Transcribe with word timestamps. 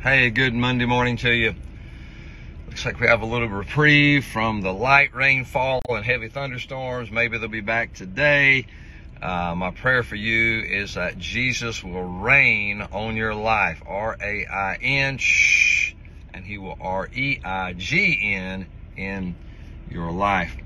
Hey, 0.00 0.30
good 0.30 0.54
Monday 0.54 0.86
morning 0.86 1.16
to 1.18 1.30
you. 1.32 1.56
Looks 2.68 2.86
like 2.86 3.00
we 3.00 3.08
have 3.08 3.22
a 3.22 3.26
little 3.26 3.48
reprieve 3.48 4.24
from 4.24 4.60
the 4.60 4.72
light 4.72 5.12
rainfall 5.12 5.80
and 5.88 6.04
heavy 6.04 6.28
thunderstorms. 6.28 7.10
Maybe 7.10 7.36
they'll 7.36 7.48
be 7.48 7.62
back 7.62 7.94
today. 7.94 8.66
Uh, 9.20 9.56
my 9.56 9.72
prayer 9.72 10.04
for 10.04 10.14
you 10.14 10.62
is 10.62 10.94
that 10.94 11.18
Jesus 11.18 11.82
will 11.82 12.04
reign 12.04 12.80
on 12.80 13.16
your 13.16 13.34
life. 13.34 13.82
R-A-I-N, 13.84 15.18
shh, 15.18 15.94
and 16.32 16.44
he 16.44 16.58
will 16.58 16.78
R-E-I-G-N 16.80 18.66
in 18.96 19.34
your 19.90 20.12
life. 20.12 20.56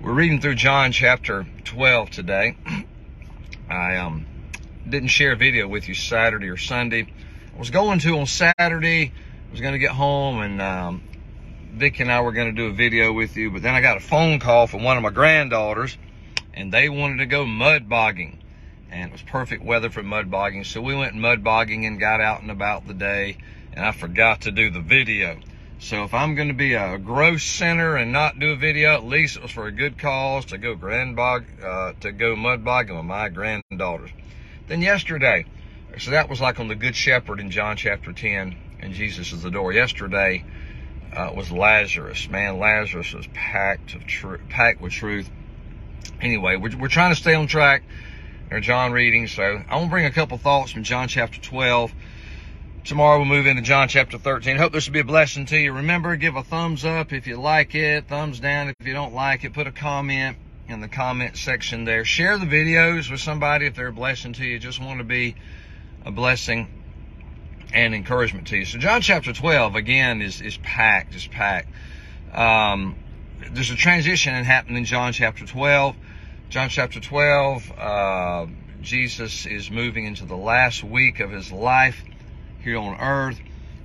We're 0.00 0.14
reading 0.14 0.40
through 0.40 0.54
John 0.54 0.92
chapter 0.92 1.48
12 1.64 2.10
today. 2.10 2.56
I 3.68 3.96
um, 3.96 4.24
didn't 4.88 5.08
share 5.08 5.32
a 5.32 5.36
video 5.36 5.66
with 5.66 5.88
you 5.88 5.94
Saturday 5.94 6.48
or 6.48 6.56
Sunday. 6.56 7.12
I 7.54 7.58
was 7.58 7.70
going 7.70 7.98
to 8.00 8.18
on 8.18 8.26
Saturday. 8.26 9.12
I 9.12 9.50
was 9.50 9.60
going 9.60 9.74
to 9.74 9.78
get 9.78 9.90
home 9.90 10.40
and 10.40 10.62
um, 10.62 11.02
Vic 11.74 12.00
and 12.00 12.10
I 12.10 12.22
were 12.22 12.32
going 12.32 12.48
to 12.48 12.56
do 12.56 12.68
a 12.68 12.72
video 12.72 13.12
with 13.12 13.36
you, 13.36 13.50
but 13.50 13.62
then 13.62 13.74
I 13.74 13.82
got 13.82 13.98
a 13.98 14.00
phone 14.00 14.38
call 14.38 14.66
from 14.66 14.82
one 14.82 14.96
of 14.96 15.02
my 15.02 15.10
granddaughters 15.10 15.98
and 16.54 16.72
they 16.72 16.88
wanted 16.88 17.18
to 17.18 17.26
go 17.26 17.44
mud 17.44 17.90
bogging. 17.90 18.38
And 18.90 19.10
it 19.10 19.12
was 19.12 19.22
perfect 19.22 19.62
weather 19.62 19.90
for 19.90 20.02
mud 20.02 20.30
bogging. 20.30 20.64
So 20.64 20.80
we 20.80 20.94
went 20.94 21.14
mud 21.14 21.44
bogging 21.44 21.84
and 21.84 22.00
got 22.00 22.22
out 22.22 22.40
and 22.40 22.50
about 22.50 22.86
the 22.86 22.94
day. 22.94 23.36
And 23.74 23.84
I 23.84 23.92
forgot 23.92 24.42
to 24.42 24.50
do 24.50 24.70
the 24.70 24.80
video. 24.80 25.38
So 25.78 26.04
if 26.04 26.14
I'm 26.14 26.34
going 26.34 26.48
to 26.48 26.54
be 26.54 26.72
a 26.72 26.98
gross 26.98 27.42
sinner 27.42 27.96
and 27.96 28.12
not 28.12 28.38
do 28.38 28.52
a 28.52 28.56
video, 28.56 28.94
at 28.94 29.04
least 29.04 29.36
it 29.36 29.42
was 29.42 29.50
for 29.50 29.66
a 29.66 29.72
good 29.72 29.98
cause 29.98 30.46
to 30.46 30.58
go 30.58 30.74
grand 30.74 31.16
bog, 31.16 31.44
uh, 31.62 31.92
to 32.00 32.12
go 32.12 32.34
mud 32.34 32.64
bogging 32.64 32.96
with 32.96 33.04
my 33.04 33.28
granddaughters. 33.28 34.10
Then 34.68 34.80
yesterday, 34.80 35.44
so 35.98 36.10
that 36.12 36.28
was 36.28 36.40
like 36.40 36.60
on 36.60 36.68
the 36.68 36.74
Good 36.74 36.96
Shepherd 36.96 37.40
in 37.40 37.50
John 37.50 37.76
chapter 37.76 38.12
10, 38.12 38.56
and 38.80 38.94
Jesus 38.94 39.32
is 39.32 39.42
the 39.42 39.50
door. 39.50 39.72
Yesterday 39.72 40.44
uh, 41.14 41.32
was 41.34 41.50
Lazarus. 41.50 42.28
Man, 42.28 42.58
Lazarus 42.58 43.12
was 43.12 43.26
packed 43.34 43.94
of 43.94 44.06
tr- 44.06 44.36
packed 44.48 44.80
with 44.80 44.92
truth 44.92 45.30
anyway, 46.22 46.56
we're, 46.56 46.76
we're 46.76 46.88
trying 46.88 47.12
to 47.12 47.20
stay 47.20 47.34
on 47.34 47.46
track 47.46 47.82
in 48.48 48.54
our 48.54 48.60
John 48.60 48.92
reading. 48.92 49.26
So 49.26 49.42
I 49.68 49.76
want 49.76 49.86
to 49.86 49.90
bring 49.90 50.06
a 50.06 50.10
couple 50.10 50.38
thoughts 50.38 50.72
from 50.72 50.84
John 50.84 51.08
chapter 51.08 51.40
12. 51.40 51.94
Tomorrow 52.84 53.18
we'll 53.18 53.26
move 53.26 53.46
into 53.46 53.62
John 53.62 53.88
chapter 53.88 54.18
13. 54.18 54.56
Hope 54.56 54.72
this 54.72 54.86
will 54.86 54.92
be 54.92 55.00
a 55.00 55.04
blessing 55.04 55.46
to 55.46 55.58
you. 55.58 55.72
Remember, 55.72 56.16
give 56.16 56.36
a 56.36 56.42
thumbs 56.42 56.84
up 56.84 57.12
if 57.12 57.26
you 57.26 57.36
like 57.36 57.74
it, 57.74 58.08
thumbs 58.08 58.40
down 58.40 58.68
if 58.68 58.86
you 58.86 58.92
don't 58.92 59.14
like 59.14 59.44
it. 59.44 59.52
Put 59.52 59.66
a 59.66 59.72
comment 59.72 60.36
in 60.68 60.80
the 60.80 60.88
comment 60.88 61.36
section 61.36 61.84
there. 61.84 62.04
Share 62.04 62.38
the 62.38 62.46
videos 62.46 63.10
with 63.10 63.20
somebody 63.20 63.66
if 63.66 63.74
they're 63.74 63.88
a 63.88 63.92
blessing 63.92 64.32
to 64.34 64.44
you. 64.44 64.58
Just 64.58 64.80
want 64.80 64.98
to 64.98 65.04
be 65.04 65.36
a 66.04 66.10
blessing 66.10 66.68
and 67.72 67.94
encouragement 67.94 68.48
to 68.48 68.56
you. 68.56 68.64
So 68.64 68.78
John 68.78 69.00
chapter 69.00 69.32
12 69.32 69.76
again 69.76 70.22
is 70.22 70.40
is 70.40 70.56
packed, 70.58 71.14
is 71.14 71.26
packed. 71.26 71.68
Um, 72.32 72.96
there's 73.50 73.70
a 73.70 73.76
transition 73.76 74.34
that 74.34 74.44
happened 74.44 74.76
in 74.76 74.84
John 74.84 75.12
chapter 75.12 75.44
12. 75.44 75.96
John 76.48 76.68
chapter 76.68 77.00
12, 77.00 77.72
uh, 77.78 78.46
Jesus 78.82 79.46
is 79.46 79.70
moving 79.70 80.04
into 80.04 80.24
the 80.24 80.36
last 80.36 80.84
week 80.84 81.20
of 81.20 81.30
his 81.30 81.50
life 81.50 82.02
here 82.62 82.78
on 82.78 83.00
earth. 83.00 83.38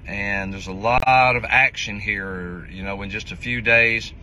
And 0.06 0.54
there's 0.54 0.68
a 0.68 0.74
lot 0.74 1.36
of 1.36 1.44
action 1.44 2.00
here, 2.00 2.68
you 2.72 2.84
know, 2.84 3.02
in 3.02 3.10
just 3.10 3.32
a 3.32 3.36
few 3.36 3.62
days. 3.62 4.14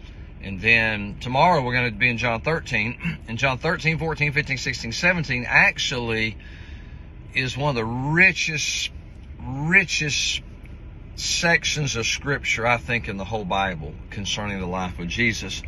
And 0.42 0.60
then 0.60 1.16
tomorrow 1.20 1.62
we're 1.62 1.74
going 1.74 1.92
to 1.92 1.98
be 1.98 2.08
in 2.08 2.18
John 2.18 2.40
13. 2.40 3.18
And 3.28 3.38
John 3.38 3.58
13, 3.58 3.98
14, 3.98 4.32
15, 4.32 4.58
16, 4.58 4.92
17 4.92 5.46
actually 5.48 6.36
is 7.34 7.56
one 7.56 7.70
of 7.70 7.76
the 7.76 7.84
richest, 7.84 8.90
richest 9.40 10.42
sections 11.16 11.96
of 11.96 12.06
scripture, 12.06 12.66
I 12.66 12.76
think, 12.76 13.08
in 13.08 13.16
the 13.16 13.24
whole 13.24 13.44
Bible 13.44 13.94
concerning 14.10 14.60
the 14.60 14.66
life 14.66 14.98
of 14.98 15.08
Jesus. 15.08 15.62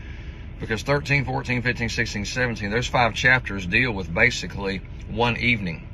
Because 0.59 0.82
13, 0.82 1.25
14, 1.25 1.62
15, 1.62 1.88
16, 1.88 2.25
17, 2.25 2.71
those 2.71 2.87
five 2.87 3.15
chapters 3.15 3.66
deal 3.66 3.93
with 3.93 4.12
basically 4.12 4.81
one 5.06 5.37
evening 5.37 5.87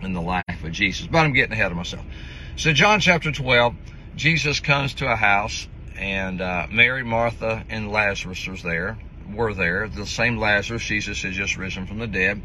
in 0.00 0.12
the 0.12 0.20
life 0.20 0.62
of 0.62 0.72
Jesus. 0.72 1.06
But 1.06 1.18
I'm 1.18 1.32
getting 1.32 1.52
ahead 1.52 1.70
of 1.70 1.76
myself. 1.76 2.04
So, 2.56 2.72
John 2.72 3.00
chapter 3.00 3.32
12, 3.32 3.74
Jesus 4.14 4.60
comes 4.60 4.94
to 4.94 5.10
a 5.10 5.16
house, 5.16 5.68
and 5.96 6.40
uh, 6.40 6.66
Mary, 6.70 7.02
Martha, 7.02 7.64
and 7.68 7.90
Lazarus 7.90 8.46
was 8.46 8.62
there, 8.62 8.98
were 9.34 9.54
there. 9.54 9.88
The 9.88 10.06
same 10.06 10.36
Lazarus, 10.36 10.84
Jesus 10.84 11.22
had 11.22 11.32
just 11.32 11.56
risen 11.56 11.86
from 11.86 11.98
the 11.98 12.06
dead. 12.06 12.42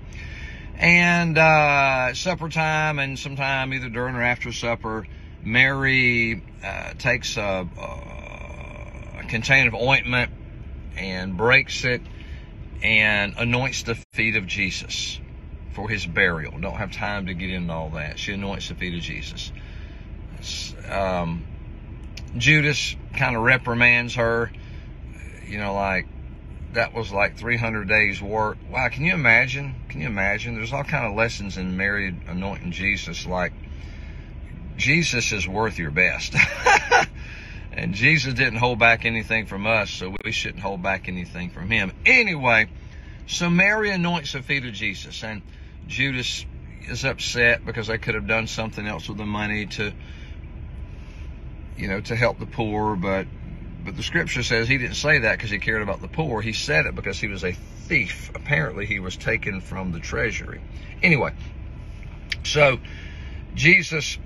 And 0.77 1.37
uh, 1.37 2.13
supper 2.13 2.49
time, 2.49 2.99
and 2.99 3.17
sometime 3.17 3.73
either 3.73 3.89
during 3.89 4.15
or 4.15 4.21
after 4.21 4.51
supper, 4.51 5.07
Mary 5.43 6.43
uh, 6.63 6.93
takes 6.99 7.35
a, 7.37 7.67
a, 7.79 9.23
container 9.27 9.67
of 9.69 9.75
ointment 9.75 10.31
and 10.95 11.35
breaks 11.35 11.83
it 11.83 12.01
and 12.81 13.33
anoints 13.37 13.83
the 13.83 13.95
feet 14.13 14.35
of 14.35 14.45
Jesus 14.45 15.19
for 15.73 15.89
his 15.89 16.05
burial. 16.05 16.59
Don't 16.59 16.75
have 16.75 16.91
time 16.91 17.25
to 17.25 17.33
get 17.33 17.49
into 17.49 17.73
all 17.73 17.89
that. 17.91 18.19
She 18.19 18.33
anoints 18.33 18.69
the 18.69 18.75
feet 18.75 18.93
of 18.93 19.01
Jesus. 19.01 19.51
Um, 20.89 21.45
Judas 22.37 22.95
kind 23.15 23.35
of 23.35 23.41
reprimands 23.41 24.15
her, 24.15 24.51
you 25.47 25.57
know, 25.57 25.73
like 25.73 26.07
that 26.77 26.93
was 26.93 27.11
like 27.11 27.35
300 27.35 27.87
days 27.87 28.21
work. 28.21 28.59
Wow, 28.69 28.87
can 28.89 29.03
you 29.03 29.13
imagine? 29.15 29.73
Can 29.89 29.99
you 30.01 30.05
imagine? 30.05 30.53
There's 30.53 30.71
all 30.71 30.83
kind 30.83 31.07
of 31.07 31.15
lessons 31.15 31.57
in 31.57 31.75
Mary 31.75 32.15
anointing 32.27 32.71
Jesus, 32.71 33.25
like 33.25 33.51
Jesus 34.75 35.31
is 35.31 35.47
worth 35.47 35.79
your 35.79 35.89
best. 35.89 36.35
and 37.71 37.95
Jesus 37.95 38.35
didn't 38.35 38.59
hold 38.59 38.77
back 38.77 39.05
anything 39.05 39.47
from 39.47 39.65
us, 39.65 39.89
so 39.89 40.15
we 40.23 40.31
shouldn't 40.31 40.61
hold 40.61 40.83
back 40.83 41.07
anything 41.07 41.49
from 41.49 41.71
him. 41.71 41.93
Anyway, 42.05 42.69
so 43.25 43.49
Mary 43.49 43.89
anoints 43.89 44.33
the 44.33 44.43
feet 44.43 44.63
of 44.63 44.73
Jesus, 44.73 45.23
and 45.23 45.41
Judas 45.87 46.45
is 46.87 47.03
upset 47.03 47.65
because 47.65 47.87
they 47.87 47.97
could 47.97 48.13
have 48.13 48.27
done 48.27 48.45
something 48.45 48.85
else 48.85 49.09
with 49.09 49.17
the 49.17 49.25
money 49.25 49.65
to, 49.65 49.93
you 51.75 51.87
know, 51.87 52.01
to 52.01 52.15
help 52.15 52.37
the 52.37 52.45
poor, 52.45 52.95
but 52.95 53.25
but 53.87 53.95
the 53.95 54.03
scripture 54.03 54.43
says 54.43 54.67
he 54.67 54.77
didn't 54.77 54.97
say 54.97 55.19
that 55.19 55.37
because 55.37 55.49
he 55.49 55.59
cared 55.59 55.81
about 55.81 56.01
the 56.01 56.09
poor. 56.09 56.41
He 56.41 56.51
said 56.51 56.85
it 56.85 56.93
because 56.93 57.19
he 57.19 57.29
was 57.29 57.45
a 57.45 57.53
thief. 57.53 58.29
Apparently, 58.35 58.85
he 58.85 58.99
was 58.99 59.15
taken 59.15 59.61
from 59.61 59.93
the 59.93 59.99
treasury. 60.01 60.59
Anyway, 61.01 61.33
so 62.43 62.79
Jesus 63.55 64.19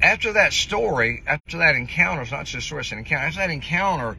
after 0.00 0.32
that 0.34 0.52
story, 0.52 1.24
after 1.26 1.58
that 1.58 1.74
encounter, 1.74 2.22
it's 2.22 2.30
not 2.30 2.44
just 2.44 2.54
a 2.54 2.60
story, 2.60 2.82
it's 2.82 2.92
an 2.92 2.98
encounter. 2.98 3.26
After 3.26 3.40
that 3.40 3.50
encounter, 3.50 4.18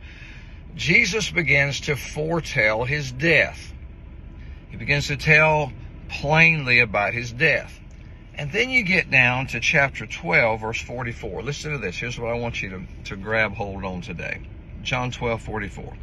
Jesus 0.75 1.31
begins 1.31 1.79
to 1.81 1.95
foretell 1.95 2.83
his 2.83 3.09
death. 3.09 3.73
He 4.69 4.75
begins 4.75 5.07
to 5.07 5.15
tell 5.15 5.71
plainly 6.09 6.79
about 6.79 7.13
his 7.13 7.31
death. 7.31 7.79
And 8.35 8.51
then 8.51 8.69
you 8.69 8.83
get 8.83 9.09
down 9.09 9.47
to 9.47 9.61
chapter 9.61 10.05
12, 10.05 10.59
verse 10.59 10.81
44. 10.81 11.41
Listen 11.41 11.71
to 11.71 11.77
this. 11.77 11.97
Here's 11.97 12.19
what 12.19 12.31
I 12.31 12.37
want 12.37 12.61
you 12.61 12.69
to, 12.69 12.85
to 13.05 13.15
grab 13.15 13.53
hold 13.53 13.85
on 13.85 14.01
today. 14.01 14.41
John 14.83 15.11
12, 15.11 15.41
44. 15.41 15.93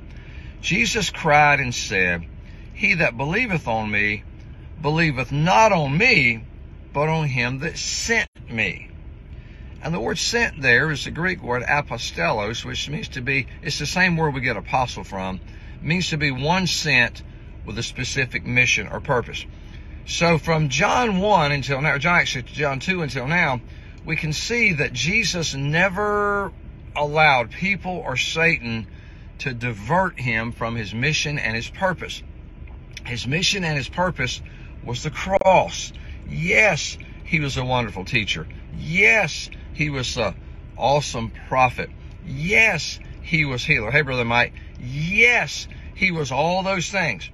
Jesus 0.60 1.10
cried 1.10 1.60
and 1.60 1.74
said, 1.74 2.26
He 2.74 2.94
that 2.94 3.16
believeth 3.16 3.68
on 3.68 3.90
me, 3.90 4.24
believeth 4.80 5.32
not 5.32 5.72
on 5.72 5.96
me, 5.96 6.44
but 6.92 7.08
on 7.08 7.28
him 7.28 7.60
that 7.60 7.78
sent 7.78 8.28
me. 8.48 8.88
And 9.82 9.94
the 9.94 10.00
word 10.00 10.18
sent 10.18 10.60
there 10.60 10.90
is 10.90 11.04
the 11.04 11.10
Greek 11.10 11.42
word 11.42 11.62
apostolos, 11.62 12.64
which 12.64 12.88
means 12.88 13.08
to 13.10 13.22
be, 13.22 13.46
it's 13.62 13.78
the 13.78 13.86
same 13.86 14.16
word 14.16 14.34
we 14.34 14.40
get 14.40 14.56
apostle 14.56 15.04
from, 15.04 15.40
means 15.80 16.10
to 16.10 16.18
be 16.18 16.30
one 16.30 16.66
sent 16.66 17.22
with 17.64 17.78
a 17.78 17.82
specific 17.82 18.44
mission 18.44 18.88
or 18.88 19.00
purpose. 19.00 19.46
So 20.06 20.38
from 20.38 20.68
John 20.68 21.20
1 21.20 21.52
until 21.52 21.80
now, 21.80 21.96
John 21.98 22.18
actually 22.18 22.42
John 22.42 22.80
2 22.80 23.02
until 23.02 23.26
now, 23.26 23.60
we 24.04 24.16
can 24.16 24.32
see 24.32 24.72
that 24.74 24.92
Jesus 24.92 25.54
never 25.54 26.52
allowed 26.96 27.50
people 27.50 28.02
or 28.04 28.16
Satan 28.16 28.86
to 29.38 29.54
divert 29.54 30.18
him 30.18 30.52
from 30.52 30.76
his 30.76 30.94
mission 30.94 31.38
and 31.38 31.56
his 31.56 31.70
purpose. 31.70 32.22
His 33.06 33.26
mission 33.26 33.64
and 33.64 33.76
his 33.76 33.88
purpose 33.88 34.40
was 34.84 35.02
the 35.02 35.10
cross. 35.10 35.92
Yes, 36.28 36.98
he 37.24 37.40
was 37.40 37.56
a 37.56 37.64
wonderful 37.64 38.04
teacher. 38.04 38.46
Yes, 38.76 39.50
he 39.72 39.90
was 39.90 40.16
an 40.16 40.34
awesome 40.76 41.32
prophet. 41.48 41.90
Yes, 42.24 43.00
he 43.22 43.44
was 43.44 43.64
healer. 43.64 43.90
Hey, 43.90 44.02
Brother 44.02 44.24
Mike. 44.24 44.52
Yes, 44.78 45.68
he 45.94 46.10
was 46.10 46.32
all 46.32 46.62
those 46.62 46.90
things. 46.90 47.30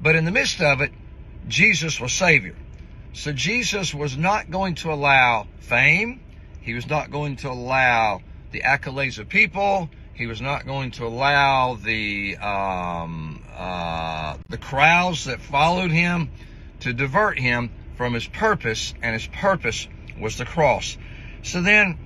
But 0.00 0.16
in 0.16 0.24
the 0.24 0.30
midst 0.30 0.60
of 0.60 0.80
it, 0.80 0.92
Jesus 1.48 2.00
was 2.00 2.12
Savior. 2.12 2.56
So 3.12 3.32
Jesus 3.32 3.94
was 3.94 4.16
not 4.16 4.50
going 4.50 4.74
to 4.76 4.92
allow 4.92 5.46
fame. 5.60 6.20
He 6.60 6.74
was 6.74 6.88
not 6.88 7.10
going 7.10 7.36
to 7.36 7.50
allow 7.50 8.20
the 8.56 8.62
accolades 8.62 9.18
of 9.18 9.28
people. 9.28 9.90
He 10.14 10.26
was 10.26 10.40
not 10.40 10.66
going 10.66 10.92
to 10.92 11.06
allow 11.06 11.74
the 11.74 12.36
um, 12.38 13.42
uh, 13.56 14.38
the 14.50 14.58
crowds 14.58 15.24
that 15.24 15.40
followed 15.42 15.90
him 15.92 16.30
to 16.80 16.94
divert 16.94 17.38
him 17.38 17.70
from 17.96 18.14
his 18.14 18.26
purpose, 18.26 18.94
and 19.02 19.14
his 19.14 19.26
purpose 19.28 19.88
was 20.20 20.38
the 20.38 20.46
cross. 20.46 20.98
So 21.42 21.62
then 21.62 21.98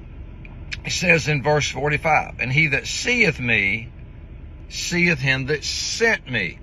It 0.85 0.93
says 0.93 1.29
in 1.29 1.43
verse 1.43 1.71
45, 1.71 2.37
And 2.41 2.53
he 2.53 2.69
that 2.69 2.87
seeth 2.87 3.41
me 3.41 3.91
seeth 4.69 5.21
him 5.21 5.47
that 5.47 5.65
sent 5.65 6.29
me. 6.31 6.59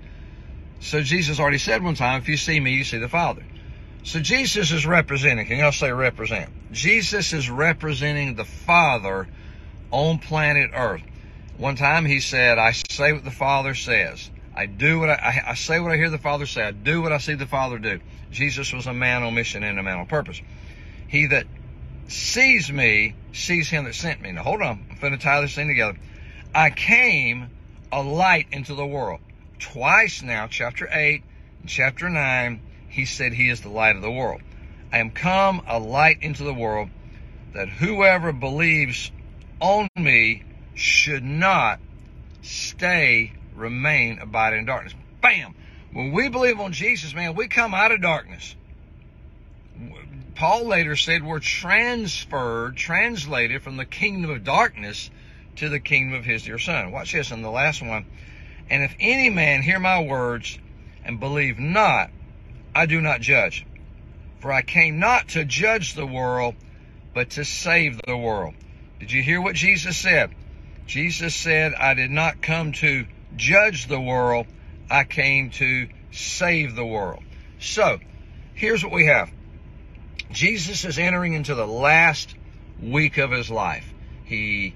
So 0.80 1.02
Jesus 1.02 1.40
already 1.40 1.58
said 1.58 1.82
one 1.82 1.94
time, 1.96 2.20
If 2.20 2.28
you 2.28 2.36
see 2.38 2.60
me, 2.60 2.72
you 2.74 2.84
see 2.84 2.98
the 2.98 3.08
Father. 3.08 3.44
So 4.04 4.20
Jesus 4.20 4.72
is 4.72 4.86
representing, 4.86 5.46
can 5.46 5.58
y'all 5.58 5.72
say 5.72 5.92
represent? 5.92 6.50
Jesus 6.72 7.32
is 7.32 7.50
representing 7.50 8.36
the 8.36 8.46
Father 8.46 9.28
on 9.90 10.18
planet 10.18 10.70
Earth. 10.74 11.02
One 11.56 11.76
time 11.76 12.04
he 12.04 12.20
said, 12.20 12.58
I 12.58 12.72
say 12.72 13.12
what 13.12 13.24
the 13.24 13.30
Father 13.30 13.74
says. 13.74 14.30
I 14.54 14.66
do 14.66 14.98
what 14.98 15.10
I, 15.10 15.42
I, 15.48 15.54
say 15.54 15.80
what 15.80 15.92
I 15.92 15.96
hear 15.96 16.10
the 16.10 16.18
Father 16.18 16.46
say. 16.46 16.62
I 16.62 16.72
do 16.72 17.00
what 17.00 17.12
I 17.12 17.18
see 17.18 17.34
the 17.34 17.46
Father 17.46 17.78
do. 17.78 18.00
Jesus 18.30 18.72
was 18.72 18.86
a 18.86 18.92
man 18.92 19.22
on 19.22 19.34
mission 19.34 19.62
and 19.62 19.78
a 19.78 19.82
man 19.82 19.98
on 19.98 20.06
purpose. 20.06 20.40
He 21.06 21.26
that 21.26 21.46
sees 22.08 22.70
me 22.72 23.14
sees 23.32 23.68
him 23.68 23.84
that 23.84 23.94
sent 23.94 24.20
me. 24.20 24.32
Now 24.32 24.42
hold 24.42 24.62
on. 24.62 24.86
I'm 24.90 25.12
to 25.12 25.18
tie 25.18 25.40
this 25.40 25.54
thing 25.54 25.68
together. 25.68 25.98
I 26.54 26.70
came 26.70 27.50
a 27.92 28.02
light 28.02 28.48
into 28.52 28.74
the 28.74 28.86
world. 28.86 29.20
Twice 29.58 30.22
now, 30.22 30.46
chapter 30.46 30.88
8 30.90 31.22
and 31.60 31.68
chapter 31.68 32.08
9, 32.08 32.60
he 32.88 33.04
said 33.04 33.32
he 33.32 33.48
is 33.48 33.60
the 33.60 33.68
light 33.68 33.96
of 33.96 34.02
the 34.02 34.10
world. 34.10 34.40
I 34.92 34.98
am 34.98 35.10
come 35.10 35.62
a 35.66 35.78
light 35.78 36.22
into 36.22 36.44
the 36.44 36.54
world 36.54 36.88
that 37.52 37.68
whoever 37.68 38.32
believes 38.32 39.10
on 39.60 39.88
me 39.96 40.42
should 40.74 41.24
not 41.24 41.80
stay, 42.42 43.32
remain, 43.54 44.18
abide 44.20 44.54
in 44.54 44.64
darkness. 44.64 44.94
Bam! 45.20 45.54
When 45.92 46.12
we 46.12 46.28
believe 46.28 46.60
on 46.60 46.72
Jesus, 46.72 47.14
man, 47.14 47.34
we 47.34 47.48
come 47.48 47.74
out 47.74 47.92
of 47.92 48.00
darkness. 48.00 48.54
Paul 50.34 50.66
later 50.66 50.96
said 50.96 51.24
we're 51.24 51.40
transferred, 51.40 52.76
translated 52.76 53.62
from 53.62 53.76
the 53.76 53.84
kingdom 53.84 54.30
of 54.30 54.44
darkness 54.44 55.10
to 55.56 55.68
the 55.68 55.80
kingdom 55.80 56.18
of 56.18 56.24
his 56.24 56.44
dear 56.44 56.58
son. 56.58 56.92
Watch 56.92 57.12
this 57.12 57.30
in 57.30 57.42
the 57.42 57.50
last 57.50 57.82
one. 57.82 58.06
And 58.70 58.82
if 58.82 58.94
any 59.00 59.30
man 59.30 59.62
hear 59.62 59.80
my 59.80 60.00
words 60.00 60.58
and 61.04 61.18
believe 61.18 61.58
not, 61.58 62.10
I 62.74 62.86
do 62.86 63.00
not 63.00 63.20
judge. 63.20 63.66
For 64.40 64.52
I 64.52 64.62
came 64.62 64.98
not 65.00 65.28
to 65.30 65.44
judge 65.44 65.94
the 65.94 66.06
world, 66.06 66.54
but 67.14 67.30
to 67.30 67.44
save 67.44 68.00
the 68.06 68.16
world. 68.16 68.54
Did 69.00 69.12
you 69.12 69.22
hear 69.22 69.40
what 69.40 69.54
Jesus 69.54 69.96
said? 69.96 70.30
Jesus 70.86 71.34
said, 71.34 71.74
I 71.74 71.94
did 71.94 72.10
not 72.10 72.42
come 72.42 72.72
to 72.72 73.06
judge 73.36 73.86
the 73.86 74.00
world, 74.00 74.46
I 74.90 75.04
came 75.04 75.50
to 75.50 75.88
save 76.10 76.74
the 76.74 76.84
world. 76.84 77.22
So, 77.60 78.00
here's 78.54 78.82
what 78.82 78.92
we 78.92 79.06
have 79.06 79.30
Jesus 80.32 80.84
is 80.84 80.98
entering 80.98 81.34
into 81.34 81.54
the 81.54 81.66
last 81.66 82.34
week 82.82 83.18
of 83.18 83.30
his 83.30 83.50
life. 83.50 83.92
He 84.24 84.74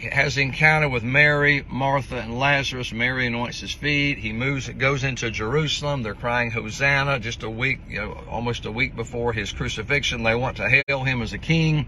has 0.00 0.36
encounter 0.36 0.88
with 0.88 1.02
Mary, 1.02 1.64
Martha, 1.68 2.16
and 2.16 2.38
Lazarus. 2.38 2.92
Mary 2.92 3.26
anoints 3.26 3.60
his 3.60 3.72
feet. 3.72 4.18
He 4.18 4.32
moves, 4.32 4.68
goes 4.68 5.04
into 5.04 5.30
Jerusalem. 5.30 6.02
They're 6.02 6.14
crying 6.14 6.50
Hosanna 6.50 7.20
just 7.20 7.42
a 7.42 7.50
week, 7.50 7.78
you 7.88 8.00
know, 8.00 8.24
almost 8.28 8.66
a 8.66 8.72
week 8.72 8.96
before 8.96 9.32
his 9.32 9.52
crucifixion. 9.52 10.22
They 10.24 10.34
want 10.34 10.56
to 10.58 10.68
hail 10.68 11.04
him 11.04 11.22
as 11.22 11.32
a 11.32 11.38
king. 11.38 11.86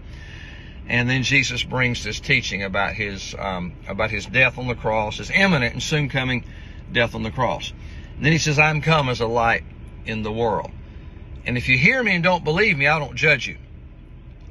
And 0.87 1.09
then 1.09 1.23
Jesus 1.23 1.63
brings 1.63 2.03
this 2.03 2.19
teaching 2.19 2.63
about 2.63 2.93
his 2.93 3.35
um, 3.37 3.73
about 3.87 4.11
his 4.11 4.25
death 4.25 4.57
on 4.57 4.67
the 4.67 4.75
cross, 4.75 5.17
his 5.17 5.31
imminent 5.31 5.73
and 5.73 5.81
soon 5.81 6.09
coming 6.09 6.45
death 6.91 7.15
on 7.15 7.23
the 7.23 7.31
cross. 7.31 7.73
And 8.17 8.25
then 8.25 8.31
he 8.31 8.37
says, 8.37 8.59
"I'm 8.59 8.81
come 8.81 9.09
as 9.09 9.19
a 9.19 9.27
light 9.27 9.63
in 10.05 10.21
the 10.21 10.31
world." 10.31 10.71
And 11.45 11.57
if 11.57 11.67
you 11.69 11.77
hear 11.77 12.01
me 12.03 12.13
and 12.13 12.23
don't 12.23 12.43
believe 12.43 12.77
me, 12.77 12.87
I 12.87 12.99
don't 12.99 13.15
judge 13.15 13.47
you. 13.47 13.57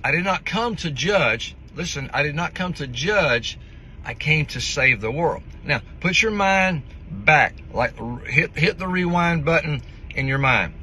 I 0.03 0.11
did 0.11 0.25
not 0.25 0.45
come 0.45 0.77
to 0.77 0.91
judge. 0.91 1.55
Listen, 1.75 2.11
I 2.13 2.23
did 2.23 2.35
not 2.35 2.55
come 2.55 2.73
to 2.75 2.87
judge. 2.87 3.59
I 4.05 4.15
came 4.15 4.47
to 4.47 4.61
save 4.61 5.01
the 5.01 5.11
world. 5.11 5.43
Now, 5.65 5.81
put 6.01 6.21
your 6.21 6.31
mind 6.31 6.83
back, 7.11 7.57
like 7.73 7.97
hit 8.27 8.57
hit 8.57 8.79
the 8.79 8.89
rewind 8.89 9.45
button 9.45 9.83
in 10.15 10.29
your 10.29 10.39
mind. 10.39 10.75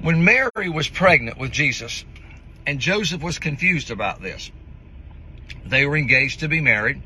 When 0.00 0.24
Mary 0.24 0.68
was 0.68 0.88
pregnant 0.88 1.38
with 1.38 1.52
Jesus, 1.52 2.04
and 2.66 2.78
Joseph 2.78 3.22
was 3.22 3.38
confused 3.38 3.90
about 3.90 4.22
this. 4.22 4.50
They 5.66 5.86
were 5.86 5.96
engaged 5.96 6.40
to 6.40 6.48
be 6.48 6.60
married, 6.60 7.02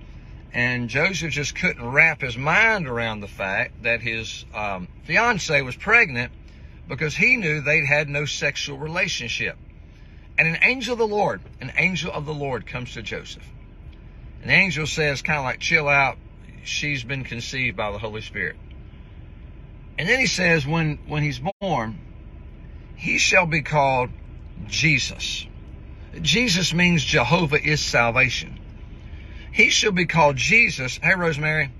and 0.52 0.88
Joseph 0.88 1.32
just 1.32 1.54
couldn't 1.54 1.84
wrap 1.84 2.20
his 2.20 2.36
mind 2.36 2.86
around 2.86 3.20
the 3.20 3.28
fact 3.28 3.82
that 3.82 4.00
his 4.00 4.44
um, 4.54 4.88
fiancee 5.04 5.62
was 5.62 5.76
pregnant 5.76 6.32
because 6.88 7.16
he 7.16 7.36
knew 7.36 7.60
they'd 7.60 7.86
had 7.86 8.08
no 8.08 8.24
sexual 8.24 8.78
relationship. 8.78 9.56
And 10.38 10.48
an 10.48 10.58
angel 10.62 10.92
of 10.92 10.98
the 10.98 11.06
Lord, 11.06 11.40
an 11.60 11.72
angel 11.76 12.12
of 12.12 12.26
the 12.26 12.34
Lord 12.34 12.66
comes 12.66 12.92
to 12.94 13.02
Joseph. 13.02 13.46
An 14.42 14.50
angel 14.50 14.86
says, 14.86 15.22
kind 15.22 15.38
of 15.38 15.44
like, 15.44 15.60
chill 15.60 15.88
out. 15.88 16.18
She's 16.64 17.04
been 17.04 17.24
conceived 17.24 17.76
by 17.76 17.90
the 17.90 17.98
Holy 17.98 18.20
Spirit. 18.20 18.56
And 19.98 20.08
then 20.08 20.20
he 20.20 20.26
says, 20.26 20.66
when, 20.66 20.98
when 21.06 21.22
he's 21.22 21.40
born, 21.60 21.98
he 22.96 23.18
shall 23.18 23.46
be 23.46 23.62
called 23.62 24.10
Jesus. 24.66 25.46
Jesus 26.20 26.72
means 26.72 27.04
Jehovah 27.04 27.62
is 27.62 27.80
salvation. 27.80 28.58
He 29.52 29.70
shall 29.70 29.92
be 29.92 30.06
called 30.06 30.36
Jesus. 30.36 30.98
Hey, 31.02 31.14
Rosemary. 31.14 31.70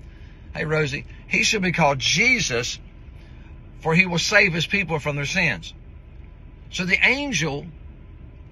Hey, 0.53 0.65
Rosie. 0.65 1.05
He 1.27 1.43
shall 1.43 1.59
be 1.59 1.71
called 1.71 1.99
Jesus, 1.99 2.79
for 3.81 3.93
he 3.93 4.05
will 4.05 4.19
save 4.19 4.53
his 4.53 4.65
people 4.65 4.99
from 4.99 5.15
their 5.15 5.25
sins. 5.25 5.73
So 6.71 6.85
the 6.85 6.97
angel 7.01 7.65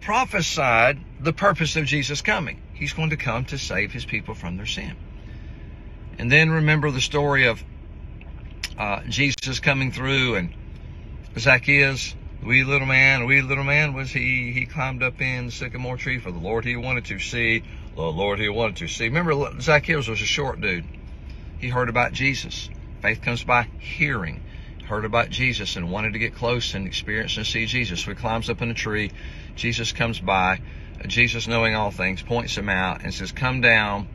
prophesied 0.01 1.00
the 1.19 1.33
purpose 1.33 1.75
of 1.75 1.86
Jesus 1.86 2.22
coming. 2.22 2.62
He's 2.74 2.94
going 2.94 3.10
to 3.10 3.18
come 3.18 3.45
to 3.45 3.57
save 3.57 3.92
his 3.92 4.06
people 4.06 4.36
from 4.36 4.57
their 4.57 4.66
sin. 4.66 4.95
And 6.19 6.31
then 6.31 6.50
remember 6.51 6.92
the 6.92 7.01
story 7.01 7.48
of 7.48 7.63
uh, 8.77 9.01
Jesus 9.08 9.60
coming 9.60 9.91
through 9.91 10.36
and 10.36 10.53
Zacchaeus 11.38 12.15
wee 12.45 12.63
little 12.63 12.87
man, 12.87 13.25
wee 13.25 13.41
little 13.41 13.63
man 13.63 13.93
was 13.93 14.11
he. 14.11 14.51
He 14.51 14.65
climbed 14.65 15.01
up 15.01 15.19
in 15.21 15.47
the 15.47 15.51
sycamore 15.51 15.97
tree 15.97 16.19
for 16.19 16.31
the 16.31 16.39
Lord 16.39 16.63
he 16.63 16.75
wanted 16.75 17.05
to 17.05 17.19
see. 17.19 17.63
The 17.95 18.01
Lord 18.01 18.39
he 18.39 18.49
wanted 18.49 18.77
to 18.77 18.87
see. 18.87 19.05
Remember, 19.05 19.33
Zacchaeus 19.59 20.07
was 20.07 20.21
a 20.21 20.25
short 20.25 20.61
dude. 20.61 20.87
He 21.57 21.69
heard 21.69 21.89
about 21.89 22.13
Jesus. 22.13 22.69
Faith 23.01 23.21
comes 23.21 23.43
by 23.43 23.69
hearing. 23.79 24.41
Heard 24.85 25.05
about 25.05 25.29
Jesus 25.29 25.75
and 25.75 25.91
wanted 25.91 26.13
to 26.13 26.19
get 26.19 26.35
close 26.35 26.75
and 26.75 26.85
experience 26.85 27.37
and 27.37 27.47
see 27.47 27.65
Jesus. 27.65 28.01
So 28.01 28.11
he 28.11 28.15
climbs 28.15 28.49
up 28.49 28.61
in 28.61 28.69
a 28.69 28.75
tree. 28.75 29.11
Jesus 29.55 29.91
comes 29.91 30.19
by. 30.19 30.61
Jesus, 31.07 31.47
knowing 31.47 31.75
all 31.75 31.91
things, 31.91 32.21
points 32.21 32.57
him 32.57 32.69
out 32.69 33.01
and 33.03 33.13
says, 33.13 33.31
Come 33.31 33.61
down 33.61 34.07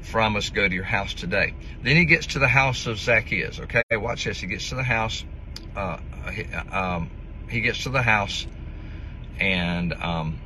from 0.00 0.36
us, 0.36 0.50
go 0.50 0.68
to 0.68 0.74
your 0.74 0.84
house 0.84 1.14
today. 1.14 1.54
Then 1.82 1.96
he 1.96 2.04
gets 2.04 2.28
to 2.28 2.38
the 2.38 2.48
house 2.48 2.86
of 2.86 2.98
Zacchaeus. 2.98 3.60
Okay, 3.60 3.82
watch 3.92 4.24
this. 4.24 4.40
He 4.40 4.46
gets 4.46 4.68
to 4.70 4.74
the 4.74 4.82
house. 4.82 5.24
Uh, 5.74 5.98
um, 6.70 7.10
he 7.48 7.60
gets 7.60 7.84
to 7.84 7.90
the 7.90 8.02
house 8.02 8.46
and 9.38 9.92
um, 9.94 10.38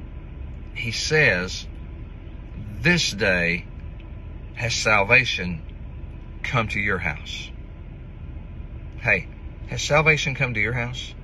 he 0.74 0.90
says, 0.90 1.66
This 2.80 3.10
day 3.12 3.64
has 4.54 4.74
salvation 4.74 5.62
come 6.42 6.68
to 6.68 6.80
your 6.80 6.98
house. 6.98 7.50
Hey, 8.98 9.28
has 9.68 9.82
salvation 9.82 10.34
come 10.34 10.54
to 10.54 10.60
your 10.60 10.72
house? 10.72 11.14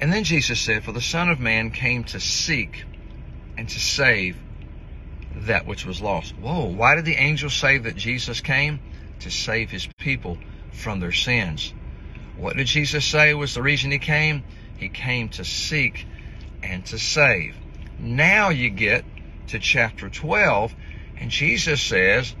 And 0.00 0.12
then 0.12 0.24
Jesus 0.24 0.60
said, 0.60 0.84
For 0.84 0.92
the 0.92 1.00
Son 1.00 1.30
of 1.30 1.40
Man 1.40 1.70
came 1.70 2.04
to 2.04 2.20
seek 2.20 2.84
and 3.56 3.68
to 3.68 3.80
save 3.80 4.36
that 5.36 5.66
which 5.66 5.86
was 5.86 6.00
lost. 6.00 6.36
Whoa, 6.38 6.66
why 6.66 6.96
did 6.96 7.04
the 7.04 7.16
angel 7.16 7.50
say 7.50 7.78
that 7.78 7.96
Jesus 7.96 8.40
came? 8.40 8.80
To 9.20 9.30
save 9.30 9.70
his 9.70 9.86
people 9.98 10.38
from 10.72 11.00
their 11.00 11.12
sins. 11.12 11.72
What 12.36 12.56
did 12.56 12.66
Jesus 12.66 13.04
say 13.04 13.32
was 13.34 13.54
the 13.54 13.62
reason 13.62 13.90
he 13.90 13.98
came? 13.98 14.44
He 14.76 14.88
came 14.88 15.28
to 15.30 15.44
seek 15.44 16.06
and 16.62 16.84
to 16.86 16.98
save. 16.98 17.56
Now 17.98 18.48
you 18.48 18.70
get 18.70 19.04
to 19.48 19.58
chapter 19.58 20.08
12, 20.08 20.74
and 21.20 21.30
Jesus 21.30 21.82
says, 21.82 22.34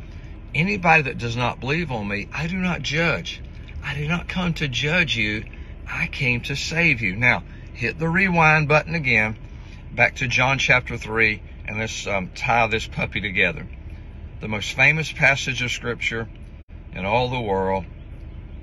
Anybody 0.54 1.02
that 1.02 1.18
does 1.18 1.36
not 1.36 1.60
believe 1.60 1.92
on 1.92 2.08
me, 2.08 2.28
I 2.32 2.46
do 2.46 2.56
not 2.56 2.82
judge. 2.82 3.40
I 3.84 3.94
did 3.94 4.08
not 4.08 4.28
come 4.28 4.54
to 4.54 4.68
judge 4.68 5.16
you. 5.16 5.44
I 5.86 6.06
came 6.06 6.40
to 6.42 6.56
save 6.56 7.00
you. 7.00 7.14
Now, 7.16 7.44
hit 7.72 7.98
the 7.98 8.08
rewind 8.08 8.68
button 8.68 8.94
again, 8.94 9.36
back 9.92 10.16
to 10.16 10.28
John 10.28 10.58
chapter 10.58 10.96
3, 10.96 11.40
and 11.66 11.78
let's 11.78 12.06
um, 12.06 12.30
tie 12.34 12.66
this 12.66 12.86
puppy 12.86 13.20
together. 13.20 13.66
The 14.40 14.48
most 14.48 14.72
famous 14.72 15.12
passage 15.12 15.62
of 15.62 15.70
Scripture 15.70 16.28
in 16.92 17.04
all 17.04 17.28
the 17.28 17.40
world 17.40 17.84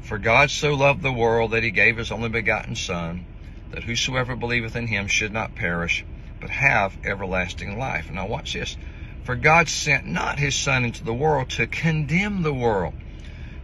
for 0.01 0.17
God 0.17 0.51
so 0.51 0.73
loved 0.73 1.01
the 1.01 1.11
world 1.11 1.51
that 1.51 1.63
he 1.63 1.71
gave 1.71 1.97
his 1.97 2.11
only 2.11 2.29
begotten 2.29 2.75
Son, 2.75 3.25
that 3.71 3.83
whosoever 3.83 4.35
believeth 4.35 4.75
in 4.75 4.87
him 4.87 5.07
should 5.07 5.31
not 5.31 5.55
perish, 5.55 6.03
but 6.39 6.49
have 6.49 6.97
everlasting 7.03 7.77
life. 7.77 8.11
Now 8.11 8.27
watch 8.27 8.53
this. 8.53 8.75
For 9.23 9.35
God 9.35 9.69
sent 9.69 10.05
not 10.05 10.39
his 10.39 10.55
Son 10.55 10.83
into 10.83 11.03
the 11.03 11.13
world 11.13 11.49
to 11.51 11.67
condemn 11.67 12.41
the 12.41 12.53
world. 12.53 12.93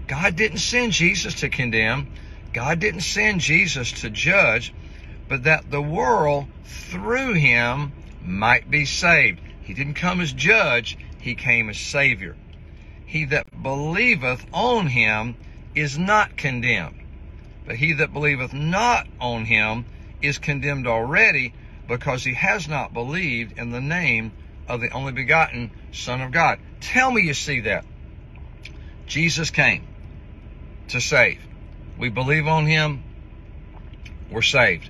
God 0.07 0.35
didn't 0.35 0.59
send 0.59 0.93
Jesus 0.93 1.33
to 1.41 1.49
condemn. 1.49 2.07
God 2.53 2.79
didn't 2.79 3.01
send 3.01 3.41
Jesus 3.41 3.91
to 3.93 4.09
judge, 4.09 4.73
but 5.27 5.43
that 5.43 5.69
the 5.69 5.81
world 5.81 6.47
through 6.63 7.33
him 7.33 7.93
might 8.23 8.69
be 8.69 8.85
saved. 8.85 9.41
He 9.61 9.73
didn't 9.73 9.95
come 9.95 10.21
as 10.21 10.31
judge, 10.31 10.97
he 11.19 11.35
came 11.35 11.69
as 11.69 11.77
Savior. 11.77 12.35
He 13.05 13.25
that 13.25 13.63
believeth 13.63 14.45
on 14.53 14.87
him 14.87 15.35
is 15.77 15.97
not 15.97 16.35
condemned, 16.35 16.95
but 17.65 17.75
he 17.75 17.93
that 17.93 18.13
believeth 18.13 18.53
not 18.53 19.07
on 19.19 19.45
him 19.45 19.85
is 20.21 20.39
condemned 20.39 20.87
already 20.87 21.53
because 21.87 22.23
he 22.23 22.33
has 22.33 22.67
not 22.67 22.93
believed 22.93 23.57
in 23.57 23.71
the 23.71 23.81
name 23.81 24.31
of 24.67 24.81
the 24.81 24.89
only 24.89 25.11
begotten 25.11 25.71
Son 25.91 26.21
of 26.21 26.31
God. 26.31 26.59
Tell 26.81 27.11
me 27.11 27.21
you 27.21 27.33
see 27.33 27.61
that. 27.61 27.85
Jesus 29.05 29.51
came 29.51 29.85
to 30.89 30.99
save. 30.99 31.39
We 31.97 32.09
believe 32.09 32.47
on 32.47 32.65
him, 32.65 33.03
we're 34.31 34.41
saved. 34.41 34.89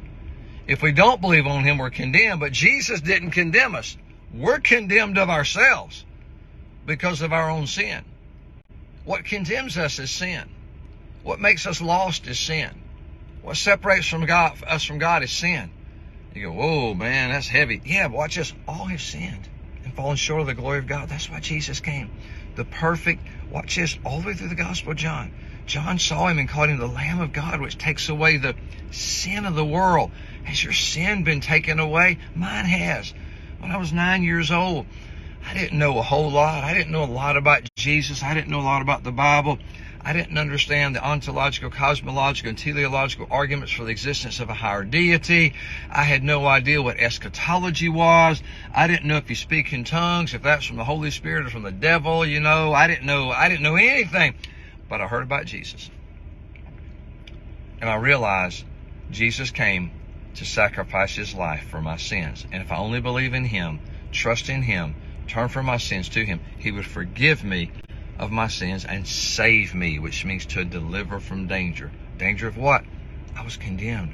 If 0.68 0.82
we 0.82 0.92
don't 0.92 1.22
believe 1.22 1.48
on 1.48 1.64
him, 1.64 1.78
we're 1.78 1.90
condemned, 1.90 2.40
but 2.40 2.52
Jesus 2.52 3.00
didn't 3.02 3.32
condemn 3.32 3.76
us. 3.76 3.96
We're 4.34 4.60
condemned 4.60 5.18
of 5.18 5.30
ourselves 5.30 6.04
because 6.86 7.22
of 7.22 7.32
our 7.32 7.50
own 7.50 7.68
sin. 7.68 8.04
What 9.06 9.24
condemns 9.24 9.78
us 9.78 10.00
is 10.00 10.12
sin. 10.12 10.57
What 11.28 11.42
makes 11.42 11.68
us 11.68 11.82
lost 11.82 12.26
is 12.28 12.40
sin. 12.40 12.70
What 13.42 13.58
separates 13.58 14.08
from 14.08 14.26
God, 14.26 14.64
us 14.66 14.86
from 14.86 14.98
God 14.98 15.24
is 15.24 15.32
sin. 15.32 15.70
You 16.34 16.44
go, 16.44 16.54
whoa, 16.54 16.94
man, 16.94 17.32
that's 17.32 17.50
heavy. 17.50 17.82
Yeah, 17.84 18.08
watch 18.08 18.36
this. 18.36 18.54
All 18.66 18.86
have 18.86 19.02
sinned 19.02 19.46
and 19.84 19.94
fallen 19.94 20.16
short 20.16 20.40
of 20.40 20.48
the 20.48 20.54
glory 20.54 20.80
of 20.80 20.88
God. 20.88 21.10
That's 21.10 21.30
why 21.30 21.42
Jesus 21.42 21.82
came. 21.82 22.10
The 22.56 22.64
perfect, 22.64 23.28
watch 23.52 23.76
this, 23.76 24.00
all 24.06 24.22
the 24.22 24.28
way 24.28 24.34
through 24.36 24.48
the 24.48 24.56
Gospel 24.56 24.94
of 24.94 24.98
John. 24.98 25.34
John 25.66 26.00
saw 26.00 26.28
him 26.28 26.40
and 26.40 26.48
called 26.48 26.70
him 26.70 26.78
the 26.78 26.88
Lamb 26.88 27.20
of 27.20 27.34
God, 27.34 27.60
which 27.60 27.78
takes 27.78 28.08
away 28.08 28.38
the 28.38 28.56
sin 28.92 29.44
of 29.44 29.54
the 29.54 29.66
world. 29.66 30.12
Has 30.46 30.64
your 30.64 30.72
sin 30.72 31.26
been 31.26 31.42
taken 31.42 31.82
away? 31.82 32.20
Mine 32.36 32.64
has. 32.64 33.14
When 33.60 33.72
I 33.72 33.76
was 33.76 33.92
nine 33.92 34.24
years 34.24 34.50
old, 34.50 34.86
I 35.46 35.54
didn't 35.54 35.78
know 35.78 36.00
a 36.00 36.04
whole 36.04 36.32
lot. 36.32 36.64
I 36.64 36.74
didn't 36.74 36.94
know 36.94 37.04
a 37.04 37.06
lot 37.06 37.36
about 37.36 37.68
Jesus. 37.76 38.24
I 38.24 38.34
didn't 38.34 38.50
know 38.50 38.62
a 38.62 38.62
lot 38.62 38.82
about 38.82 39.04
the 39.04 39.12
Bible. 39.12 39.60
I 40.08 40.14
didn't 40.14 40.38
understand 40.38 40.96
the 40.96 41.06
ontological, 41.06 41.70
cosmological, 41.70 42.48
and 42.48 42.58
teleological 42.58 43.28
arguments 43.30 43.74
for 43.74 43.84
the 43.84 43.92
existence 43.92 44.40
of 44.40 44.50
a 44.50 44.54
higher 44.54 44.86
deity. 44.86 45.54
I 45.92 46.04
had 46.04 46.24
no 46.24 46.48
idea 46.48 46.82
what 46.82 46.98
eschatology 46.98 47.90
was. 47.90 48.42
I 48.74 48.88
didn't 48.88 49.04
know 49.04 49.18
if 49.18 49.30
you 49.30 49.36
speak 49.36 49.74
in 49.74 49.84
tongues, 49.84 50.34
if 50.34 50.44
that's 50.44 50.66
from 50.66 50.78
the 50.78 50.86
Holy 50.86 51.12
Spirit 51.12 51.46
or 51.46 51.50
from 51.50 51.64
the 51.64 51.74
devil, 51.74 52.26
you 52.26 52.40
know. 52.40 52.72
I 52.72 52.88
didn't 52.88 53.06
know, 53.06 53.32
I 53.32 53.50
didn't 53.50 53.64
know 53.64 53.76
anything. 53.76 54.36
But 54.88 55.02
I 55.02 55.08
heard 55.08 55.24
about 55.24 55.46
Jesus. 55.46 55.90
And 57.82 57.90
I 57.90 57.96
realized 57.96 58.64
Jesus 59.12 59.52
came 59.52 59.92
to 60.36 60.46
sacrifice 60.46 61.16
his 61.16 61.34
life 61.34 61.66
for 61.66 61.82
my 61.82 61.98
sins. 61.98 62.46
And 62.54 62.62
if 62.64 62.72
I 62.72 62.78
only 62.78 63.02
believe 63.02 63.34
in 63.34 63.44
him, 63.44 63.82
trust 64.14 64.48
in 64.48 64.62
him, 64.62 64.96
turn 65.28 65.50
from 65.50 65.66
my 65.66 65.76
sins 65.76 66.08
to 66.10 66.26
him, 66.26 66.40
he 66.58 66.72
would 66.72 66.86
forgive 66.86 67.44
me 67.44 67.72
of 68.20 68.32
my 68.32 68.48
sins 68.48 68.86
and 68.86 69.08
save 69.08 69.74
me, 69.74 70.00
which 70.00 70.26
means 70.26 70.46
to 70.48 70.66
deliver 70.66 71.20
from 71.20 71.48
danger. 71.48 71.92
Danger 72.18 72.48
of 72.48 72.58
what? 72.58 72.84
I 73.36 73.44
was 73.44 73.58
condemned. 73.58 74.14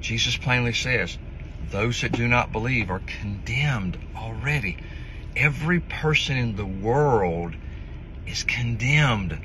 Jesus 0.00 0.36
plainly 0.36 0.72
says, 0.72 1.18
those 1.70 2.02
that 2.02 2.12
do 2.12 2.28
not 2.28 2.52
believe 2.52 2.90
are 2.90 3.02
condemned 3.20 3.98
already. 4.16 4.76
Every 5.34 5.80
person 5.80 6.36
in 6.36 6.56
the 6.56 6.66
world 6.66 7.54
is 8.26 8.44
condemned 8.44 9.38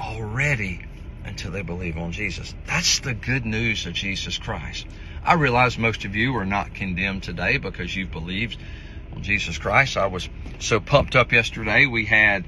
already 0.00 0.80
until 1.24 1.50
they 1.50 1.62
believe 1.62 1.98
on 1.98 2.12
Jesus. 2.12 2.54
That's 2.66 3.00
the 3.00 3.14
good 3.14 3.44
news 3.44 3.86
of 3.86 3.92
Jesus 3.92 4.38
Christ. 4.38 4.86
I 5.22 5.34
realize 5.34 5.76
most 5.76 6.04
of 6.04 6.14
you 6.14 6.36
are 6.36 6.46
not 6.46 6.74
condemned 6.74 7.22
today 7.22 7.58
because 7.58 7.94
you've 7.94 8.10
believed 8.10 8.56
on 9.14 9.22
Jesus 9.22 9.58
Christ. 9.58 9.96
I 9.96 10.06
was 10.06 10.28
so 10.58 10.80
pumped 10.80 11.16
up 11.16 11.32
yesterday. 11.32 11.86
We 11.86 12.06
had 12.06 12.46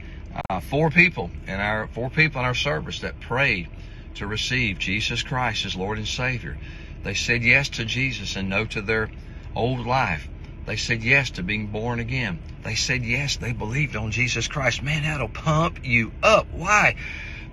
uh, 0.48 0.60
four 0.60 0.90
people 0.90 1.30
in 1.46 1.54
our 1.54 1.86
four 1.88 2.10
people 2.10 2.40
in 2.40 2.46
our 2.46 2.54
service 2.54 3.00
that 3.00 3.20
prayed 3.20 3.68
to 4.14 4.26
receive 4.26 4.78
Jesus 4.78 5.22
Christ 5.22 5.64
as 5.64 5.76
Lord 5.76 5.98
and 5.98 6.08
Savior. 6.08 6.56
They 7.02 7.14
said 7.14 7.42
yes 7.42 7.68
to 7.70 7.84
Jesus 7.84 8.36
and 8.36 8.48
no 8.48 8.66
to 8.66 8.82
their 8.82 9.10
old 9.54 9.86
life. 9.86 10.28
They 10.66 10.76
said 10.76 11.02
yes 11.02 11.30
to 11.32 11.42
being 11.42 11.68
born 11.68 11.98
again. 11.98 12.38
They 12.62 12.74
said 12.74 13.04
yes, 13.04 13.36
they 13.36 13.52
believed 13.52 13.96
on 13.96 14.10
Jesus 14.10 14.46
Christ. 14.46 14.82
Man, 14.82 15.02
that'll 15.02 15.28
pump 15.28 15.80
you 15.84 16.12
up. 16.22 16.46
Why? 16.52 16.96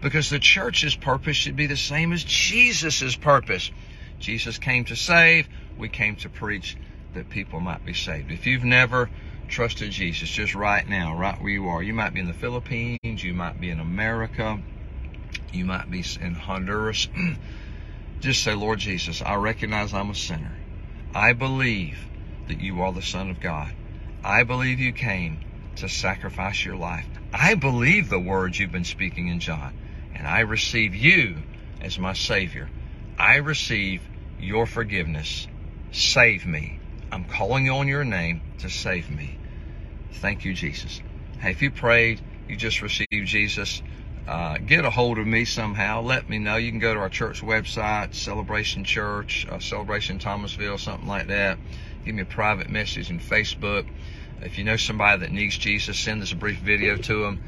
Because 0.01 0.29
the 0.29 0.39
church's 0.39 0.95
purpose 0.95 1.37
should 1.37 1.55
be 1.55 1.67
the 1.67 1.77
same 1.77 2.11
as 2.11 2.23
Jesus' 2.23 3.15
purpose. 3.15 3.71
Jesus 4.19 4.57
came 4.57 4.85
to 4.85 4.95
save, 4.95 5.47
we 5.77 5.89
came 5.89 6.15
to 6.17 6.29
preach 6.29 6.77
that 7.13 7.29
people 7.29 7.59
might 7.59 7.85
be 7.85 7.93
saved. 7.93 8.31
If 8.31 8.45
you've 8.45 8.63
never 8.63 9.09
trusted 9.47 9.91
Jesus 9.91 10.29
just 10.29 10.53
right 10.55 10.87
now, 10.87 11.15
right 11.15 11.39
where 11.41 11.51
you 11.51 11.67
are. 11.67 11.81
You 11.81 11.93
might 11.93 12.13
be 12.13 12.19
in 12.19 12.27
the 12.27 12.33
Philippines, 12.33 13.23
you 13.23 13.33
might 13.33 13.59
be 13.59 13.69
in 13.69 13.79
America, 13.79 14.61
you 15.51 15.65
might 15.65 15.89
be 15.89 16.03
in 16.19 16.35
Honduras. 16.35 17.07
just 18.19 18.43
say, 18.43 18.53
Lord 18.53 18.79
Jesus, 18.79 19.21
I 19.21 19.35
recognize 19.35 19.93
I'm 19.93 20.09
a 20.09 20.15
sinner. 20.15 20.59
I 21.13 21.33
believe 21.33 22.09
that 22.47 22.59
you 22.59 22.81
are 22.81 22.91
the 22.91 23.01
Son 23.01 23.29
of 23.29 23.39
God. 23.39 23.73
I 24.23 24.43
believe 24.43 24.79
you 24.79 24.93
came 24.93 25.39
to 25.75 25.87
sacrifice 25.87 26.65
your 26.65 26.75
life. 26.75 27.07
I 27.31 27.55
believe 27.55 28.09
the 28.09 28.19
words 28.19 28.59
you've 28.59 28.71
been 28.71 28.83
speaking 28.83 29.27
in 29.27 29.39
John, 29.39 29.73
and 30.13 30.27
I 30.27 30.39
receive 30.41 30.95
you 30.95 31.43
as 31.79 31.97
my 31.97 32.13
Savior. 32.13 32.69
I 33.17 33.35
receive 33.37 34.09
your 34.37 34.65
forgiveness. 34.65 35.47
Save 35.91 36.45
me. 36.45 36.79
I'm 37.11 37.25
calling 37.25 37.69
on 37.69 37.87
your 37.87 38.03
name 38.03 38.41
to 38.59 38.69
save 38.69 39.09
me. 39.09 39.37
Thank 40.11 40.45
you, 40.45 40.53
Jesus. 40.53 41.01
Hey, 41.39 41.51
if 41.51 41.61
you 41.61 41.71
prayed, 41.71 42.21
you 42.47 42.57
just 42.57 42.81
received 42.81 43.07
Jesus, 43.27 43.81
uh, 44.27 44.57
get 44.57 44.83
a 44.83 44.89
hold 44.89 45.17
of 45.17 45.25
me 45.25 45.45
somehow. 45.45 46.01
Let 46.01 46.27
me 46.27 46.37
know. 46.37 46.57
You 46.57 46.69
can 46.69 46.79
go 46.79 46.93
to 46.93 46.99
our 46.99 47.09
church 47.09 47.41
website, 47.41 48.13
Celebration 48.13 48.83
Church, 48.83 49.45
uh, 49.49 49.59
Celebration 49.59 50.19
Thomasville, 50.19 50.77
something 50.77 51.07
like 51.07 51.27
that. 51.27 51.59
Give 52.03 52.15
me 52.15 52.23
a 52.23 52.25
private 52.25 52.69
message 52.69 53.09
in 53.09 53.19
Facebook. 53.19 53.85
If 54.41 54.57
you 54.57 54.65
know 54.65 54.75
somebody 54.75 55.21
that 55.21 55.31
needs 55.31 55.57
Jesus, 55.57 55.97
send 55.97 56.21
us 56.21 56.33
a 56.33 56.35
brief 56.35 56.57
video 56.57 56.97
to 56.97 57.23
them. 57.23 57.39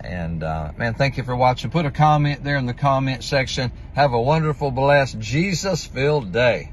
And 0.00 0.44
uh, 0.44 0.72
man, 0.76 0.94
thank 0.94 1.16
you 1.16 1.24
for 1.24 1.34
watching. 1.34 1.70
Put 1.70 1.86
a 1.86 1.90
comment 1.90 2.44
there 2.44 2.56
in 2.56 2.66
the 2.66 2.74
comment 2.74 3.24
section. 3.24 3.72
Have 3.94 4.12
a 4.12 4.20
wonderful, 4.20 4.70
blessed, 4.70 5.18
Jesus 5.18 5.86
filled 5.86 6.32
day. 6.32 6.70